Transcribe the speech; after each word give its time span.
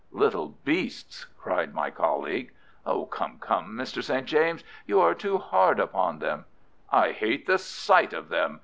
"Little 0.09 0.57
beasts!" 0.65 1.25
cried 1.37 1.75
my 1.75 1.91
colleague. 1.91 2.51
"Come, 2.83 3.37
come, 3.39 3.73
Mr. 3.75 4.03
St. 4.03 4.25
James, 4.25 4.63
you 4.87 4.99
are 4.99 5.13
too 5.13 5.37
hard 5.37 5.79
upon 5.79 6.17
them." 6.17 6.45
"I 6.91 7.11
hate 7.11 7.45
the 7.45 7.59
sight 7.59 8.11
of 8.11 8.29
them! 8.29 8.59